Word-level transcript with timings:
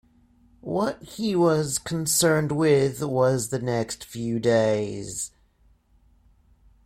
What 0.61 0.99
he 1.03 1.35
was 1.35 1.77
concerned 1.77 2.51
with 2.51 3.03
was 3.03 3.49
the 3.49 3.59
next 3.61 4.03
few 4.03 4.39
days. 4.39 5.29